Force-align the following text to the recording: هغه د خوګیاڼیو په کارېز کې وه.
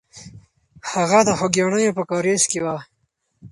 هغه 0.91 1.19
د 1.27 1.29
خوګیاڼیو 1.39 1.95
په 1.97 2.03
کارېز 2.09 2.43
کې 2.51 2.59
وه. 2.63 2.77